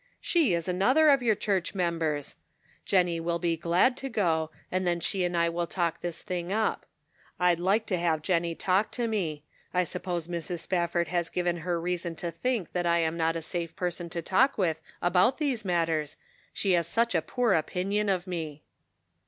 [0.19, 2.35] She is another of your church members!
[2.85, 6.23] Jen nie will be glad to go, and then she and I will talk this
[6.23, 6.87] thing up.
[7.39, 9.43] I'd like to have Jennie talk to me.
[9.75, 10.61] I suppose Mrs.
[10.61, 14.23] Spafford has given her reason to think that I am not a safe person to
[14.23, 16.17] talk with about these matters,
[16.51, 18.63] she has such a poor opinion of me."